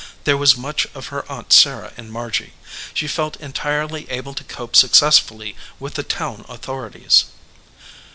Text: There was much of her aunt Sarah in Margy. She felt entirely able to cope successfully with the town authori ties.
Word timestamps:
There 0.23 0.35
was 0.35 0.57
much 0.57 0.87
of 0.95 1.09
her 1.09 1.31
aunt 1.31 1.53
Sarah 1.53 1.93
in 1.95 2.09
Margy. 2.09 2.53
She 2.95 3.07
felt 3.07 3.35
entirely 3.37 4.09
able 4.09 4.33
to 4.33 4.43
cope 4.43 4.75
successfully 4.75 5.55
with 5.79 5.93
the 5.93 6.01
town 6.01 6.43
authori 6.49 6.93
ties. 7.03 7.25